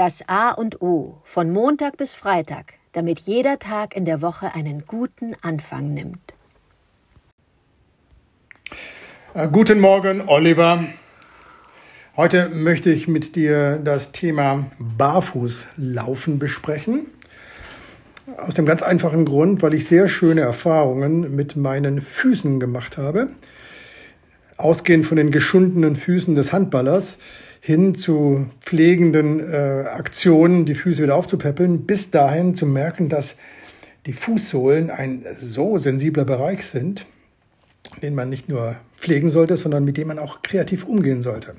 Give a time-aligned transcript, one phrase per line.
[0.00, 4.86] Das A und O von Montag bis Freitag, damit jeder Tag in der Woche einen
[4.86, 6.32] guten Anfang nimmt.
[9.34, 10.84] Äh, guten Morgen, Oliver.
[12.16, 17.04] Heute möchte ich mit dir das Thema Barfußlaufen besprechen.
[18.38, 23.28] Aus dem ganz einfachen Grund, weil ich sehr schöne Erfahrungen mit meinen Füßen gemacht habe.
[24.56, 27.18] Ausgehend von den geschundenen Füßen des Handballers
[27.60, 33.36] hin zu pflegenden äh, Aktionen, die Füße wieder aufzupäppeln, bis dahin zu merken, dass
[34.06, 37.06] die Fußsohlen ein so sensibler Bereich sind,
[38.02, 41.54] den man nicht nur pflegen sollte, sondern mit dem man auch kreativ umgehen sollte.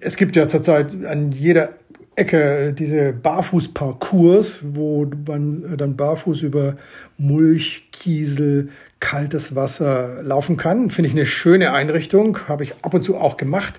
[0.00, 1.70] Es gibt ja zurzeit an jeder
[2.18, 6.76] Ecke diese Barfußparcours, wo man dann barfuß über
[7.16, 8.70] Mulch, Kiesel,
[9.00, 10.90] kaltes Wasser laufen kann.
[10.90, 13.78] Finde ich eine schöne Einrichtung, habe ich ab und zu auch gemacht.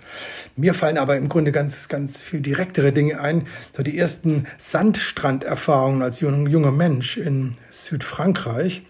[0.55, 3.45] Mir fallen aber im Grunde ganz, ganz viel direktere Dinge ein.
[3.75, 8.85] So die ersten Sandstranderfahrungen als junger Mensch in Südfrankreich,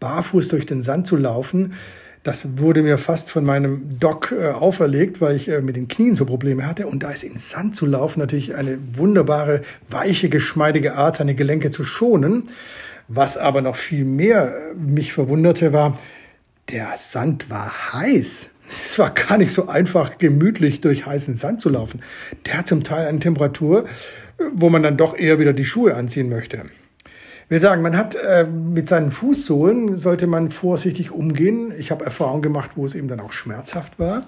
[0.00, 1.74] barfuß durch den Sand zu laufen.
[2.22, 6.14] Das wurde mir fast von meinem Doc äh, auferlegt, weil ich äh, mit den Knien
[6.14, 6.86] so Probleme hatte.
[6.86, 11.70] Und da ist in Sand zu laufen natürlich eine wunderbare, weiche, geschmeidige Art, seine Gelenke
[11.70, 12.48] zu schonen.
[13.06, 15.98] Was aber noch viel mehr äh, mich verwunderte, war,
[16.70, 18.50] der Sand war heiß.
[18.70, 22.02] Es war gar nicht so einfach, gemütlich durch heißen Sand zu laufen.
[22.44, 23.86] Der hat zum Teil eine Temperatur,
[24.52, 26.64] wo man dann doch eher wieder die Schuhe anziehen möchte
[27.48, 31.72] will sagen, man hat äh, mit seinen Fußsohlen sollte man vorsichtig umgehen.
[31.78, 34.26] Ich habe Erfahrungen gemacht, wo es eben dann auch schmerzhaft war.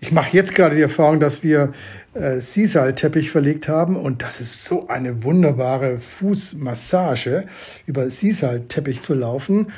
[0.00, 1.72] Ich mache jetzt gerade die Erfahrung, dass wir
[2.14, 7.46] äh, Sisal-Teppich verlegt haben und das ist so eine wunderbare Fußmassage,
[7.86, 9.72] über Sisal-Teppich zu laufen.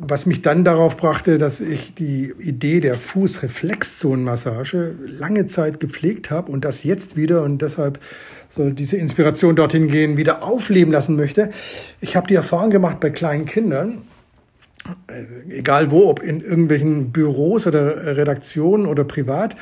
[0.00, 6.50] Was mich dann darauf brachte, dass ich die Idee der Fußreflexzonenmassage lange Zeit gepflegt habe
[6.52, 7.98] und das jetzt wieder und deshalb
[8.50, 11.50] soll diese Inspiration dorthin gehen, wieder aufleben lassen möchte.
[12.00, 14.02] Ich habe die Erfahrung gemacht bei kleinen Kindern,
[15.06, 19.56] also egal wo, ob in irgendwelchen Büros oder Redaktionen oder privat,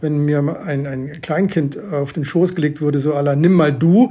[0.00, 4.10] wenn mir ein, ein Kleinkind auf den Schoß gelegt wurde, so aller nimm mal du,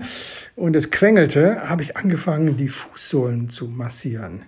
[0.56, 4.44] und es quengelte, habe ich angefangen, die Fußsohlen zu massieren.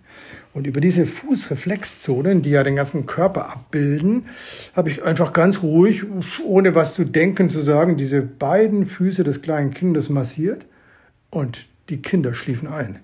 [0.53, 4.25] Und über diese Fußreflexzonen, die ja den ganzen Körper abbilden,
[4.75, 6.03] habe ich einfach ganz ruhig,
[6.45, 10.65] ohne was zu denken, zu sagen, diese beiden Füße des kleinen Kindes massiert
[11.29, 12.99] und die Kinder schliefen ein.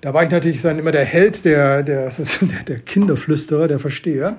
[0.00, 2.10] Da war ich natürlich dann immer der Held, der, der,
[2.68, 4.36] der Kinderflüsterer, der Versteher.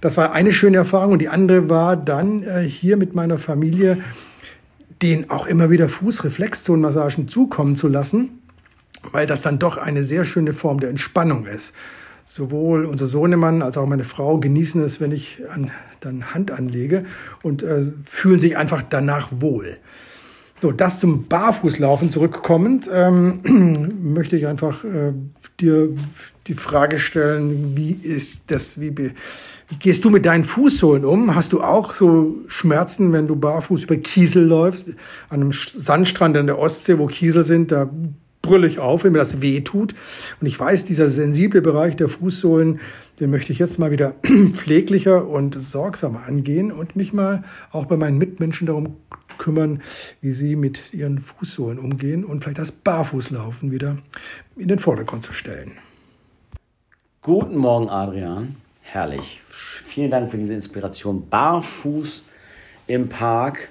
[0.00, 1.12] Das war eine schöne Erfahrung.
[1.12, 3.98] Und die andere war dann äh, hier mit meiner Familie,
[5.02, 8.40] den auch immer wieder Fußreflexzonenmassagen zukommen zu lassen
[9.12, 11.74] weil das dann doch eine sehr schöne Form der Entspannung ist.
[12.24, 15.70] Sowohl unser Sohnemann als auch meine Frau genießen es, wenn ich an,
[16.00, 17.04] dann Hand anlege
[17.42, 19.76] und äh, fühlen sich einfach danach wohl.
[20.56, 23.40] So, das zum Barfußlaufen zurückkommend, ähm,
[24.14, 25.12] möchte ich einfach äh,
[25.60, 25.90] dir
[26.46, 31.34] die Frage stellen, wie ist das, wie, wie gehst du mit deinen Fußsohlen um?
[31.34, 34.90] Hast du auch so Schmerzen, wenn du barfuß über Kiesel läufst,
[35.28, 37.90] an einem Sandstrand in der Ostsee, wo Kiesel sind, da
[38.44, 39.94] brülle ich auf, wenn mir das weh tut.
[40.40, 42.78] Und ich weiß, dieser sensible Bereich der Fußsohlen,
[43.18, 44.14] den möchte ich jetzt mal wieder
[44.52, 48.96] pfleglicher und sorgsamer angehen und mich mal auch bei meinen Mitmenschen darum
[49.38, 49.82] kümmern,
[50.20, 53.98] wie sie mit ihren Fußsohlen umgehen und vielleicht das Barfußlaufen wieder
[54.56, 55.72] in den Vordergrund zu stellen.
[57.22, 58.56] Guten Morgen, Adrian.
[58.82, 59.40] Herrlich.
[59.48, 61.28] Vielen Dank für diese Inspiration.
[61.28, 62.28] Barfuß
[62.86, 63.70] im Park,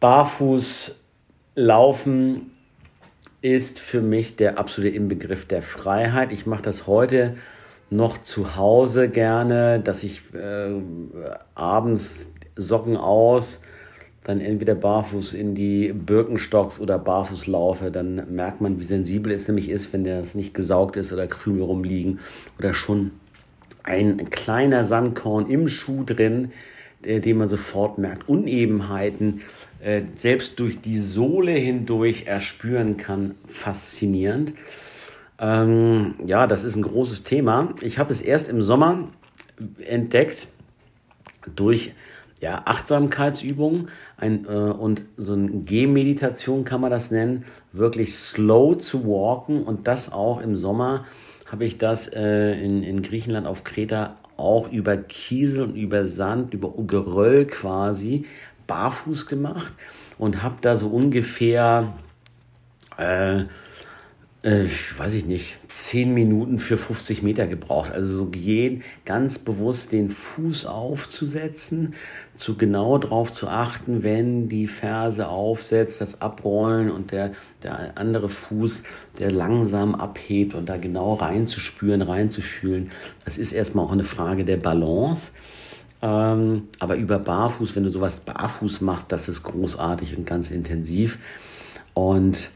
[0.00, 1.00] barfuß
[1.54, 2.50] laufen
[3.42, 6.32] ist für mich der absolute Inbegriff der Freiheit.
[6.32, 7.36] Ich mache das heute
[7.90, 10.70] noch zu Hause gerne, dass ich äh,
[11.54, 13.60] abends Socken aus,
[14.24, 19.46] dann entweder barfuß in die Birkenstocks oder barfuß laufe, dann merkt man, wie sensibel es
[19.46, 22.18] nämlich ist, wenn das nicht gesaugt ist oder Krümel rumliegen
[22.58, 23.12] oder schon
[23.84, 26.50] ein kleiner Sandkorn im Schuh drin,
[27.06, 28.28] äh, den man sofort merkt.
[28.28, 29.42] Unebenheiten,
[29.80, 34.52] äh, selbst durch die Sohle hindurch erspüren kann, faszinierend.
[35.38, 37.74] Ähm, ja, das ist ein großes Thema.
[37.82, 39.08] Ich habe es erst im Sommer
[39.86, 40.48] entdeckt
[41.54, 41.92] durch
[42.40, 49.06] ja, Achtsamkeitsübungen ein, äh, und so eine Gehmeditation kann man das nennen, wirklich slow zu
[49.06, 51.04] walken und das auch im Sommer
[51.46, 56.54] habe ich das äh, in, in Griechenland auf Kreta auch über Kiesel und über Sand,
[56.54, 58.26] über Geröll quasi
[58.66, 59.74] barfuß gemacht
[60.18, 61.94] und habe da so ungefähr
[62.98, 63.44] äh,
[64.46, 67.90] äh, weiß ich nicht, 10 Minuten für 50 Meter gebraucht.
[67.90, 71.94] Also so gehen, ganz bewusst den Fuß aufzusetzen,
[72.32, 77.32] zu genau darauf zu achten, wenn die Ferse aufsetzt, das Abrollen und der,
[77.64, 78.84] der andere Fuß,
[79.18, 82.92] der langsam abhebt und da genau reinzuspüren, reinzufühlen.
[83.24, 85.32] Das ist erstmal auch eine Frage der Balance.
[86.02, 91.18] Ähm, aber über Barfuß, wenn du sowas barfuß machst, das ist großartig und ganz intensiv.
[91.94, 92.50] Und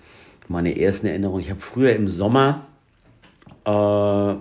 [0.50, 2.66] meine ersten Erinnerungen, ich habe früher im Sommer,
[3.64, 4.34] äh,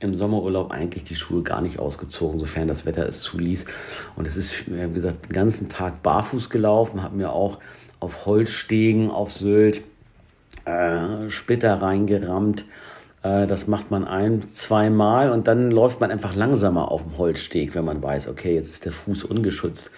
[0.00, 3.64] im Sommerurlaub eigentlich die Schuhe gar nicht ausgezogen, sofern das Wetter es zuließ.
[4.16, 7.58] Und es ist, wie gesagt, den ganzen Tag barfuß gelaufen, habe mir auch
[8.00, 9.82] auf Holzstegen auf Sylt
[10.64, 12.64] äh, Splitter reingerammt
[13.22, 17.74] äh, das macht man ein, zweimal und dann läuft man einfach langsamer auf dem Holzsteg,
[17.74, 19.90] wenn man weiß, okay, jetzt ist der Fuß ungeschützt.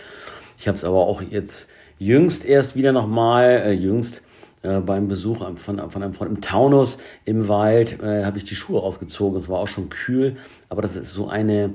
[0.59, 4.23] Ich habe es aber auch jetzt jüngst erst wieder nochmal, äh, jüngst
[4.63, 8.55] äh, beim Besuch von, von einem Freund im Taunus im Wald, äh, habe ich die
[8.55, 9.39] Schuhe ausgezogen.
[9.39, 10.37] Es war auch schon kühl,
[10.69, 11.75] aber das ist so eine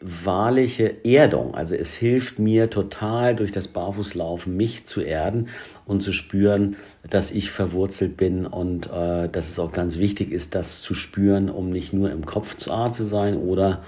[0.00, 1.54] wahrliche Erdung.
[1.54, 5.48] Also es hilft mir total durch das Barfußlaufen, mich zu erden
[5.86, 6.76] und zu spüren,
[7.08, 11.48] dass ich verwurzelt bin und äh, dass es auch ganz wichtig ist, das zu spüren,
[11.48, 13.82] um nicht nur im Kopf zu A zu sein oder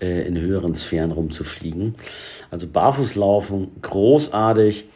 [0.00, 1.94] äh, in höheren Sphären rumzufliegen.
[2.50, 4.86] Also Barfußlaufen, großartig.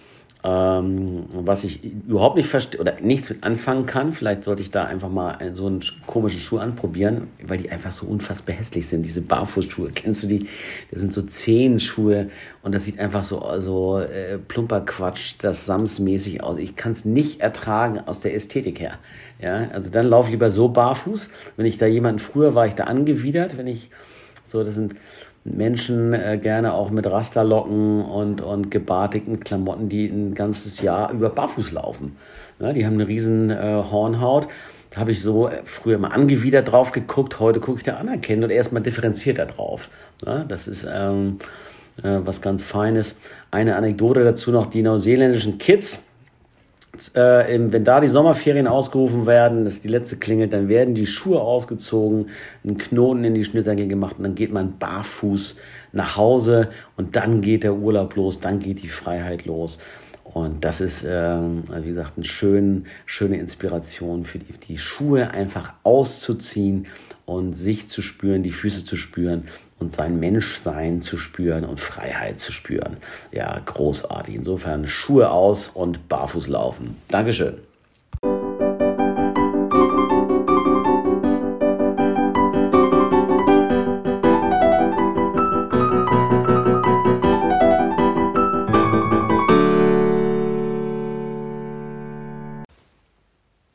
[0.47, 4.13] Ähm, was ich überhaupt nicht verstehe oder nichts mit anfangen kann.
[4.13, 8.07] Vielleicht sollte ich da einfach mal so einen komischen Schuh anprobieren, weil die einfach so
[8.07, 9.07] unfassbar hässlich sind.
[9.07, 10.47] Diese Barfußschuhe, kennst du die?
[10.91, 12.29] Das sind so Zehenschuhe
[12.63, 16.59] und das sieht einfach so, so äh, plumper Quatsch, das Sams-mäßig aus.
[16.59, 18.99] Ich kann es nicht ertragen aus der Ästhetik her.
[19.41, 21.31] Ja, also dann lauf lieber so barfuß.
[21.57, 23.89] Wenn ich da jemanden, früher war ich da angewidert, wenn ich
[24.45, 24.95] so, das sind
[25.45, 31.29] Menschen äh, gerne auch mit Rasterlocken und, und gebartigten Klamotten, die ein ganzes Jahr über
[31.29, 32.17] barfuß laufen.
[32.59, 34.49] Ja, die haben eine riesen äh, Hornhaut.
[34.91, 38.45] Da habe ich so äh, früher mal angewidert drauf geguckt, heute gucke ich da anerkennend
[38.45, 39.91] und erstmal differenzierter drauf.
[40.25, 41.39] Ja, das ist ähm,
[42.03, 43.15] äh, was ganz Feines.
[43.51, 46.03] Eine Anekdote dazu noch, die neuseeländischen Kids,
[47.15, 51.41] äh, wenn da die Sommerferien ausgerufen werden, dass die letzte klingelt, dann werden die Schuhe
[51.41, 52.31] ausgezogen,
[52.65, 55.57] ein Knoten in die Schnürsenkel gemacht und dann geht man barfuß
[55.93, 59.79] nach Hause und dann geht der Urlaub los, dann geht die Freiheit los.
[60.25, 61.37] Und das ist, äh,
[61.83, 66.87] wie gesagt, eine schön, schöne Inspiration für die, die Schuhe einfach auszuziehen
[67.25, 69.45] und sich zu spüren, die Füße zu spüren
[69.79, 72.99] und sein Menschsein zu spüren und Freiheit zu spüren.
[73.33, 74.35] Ja, großartig.
[74.35, 76.97] Insofern Schuhe aus und barfuß laufen.
[77.09, 77.59] Dankeschön.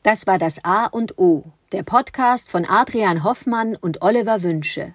[0.02, 4.94] Das war das A und O, der Podcast von Adrian Hoffmann und Oliver Wünsche.